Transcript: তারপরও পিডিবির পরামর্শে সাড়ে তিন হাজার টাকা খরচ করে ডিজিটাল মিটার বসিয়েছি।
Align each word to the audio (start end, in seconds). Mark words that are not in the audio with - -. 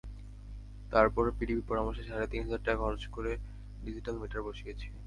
তারপরও 0.91 1.35
পিডিবির 1.37 1.67
পরামর্শে 1.69 2.03
সাড়ে 2.09 2.25
তিন 2.31 2.41
হাজার 2.45 2.61
টাকা 2.65 2.81
খরচ 2.83 3.03
করে 3.15 3.31
ডিজিটাল 3.85 4.15
মিটার 4.21 4.41
বসিয়েছি। 4.47 4.87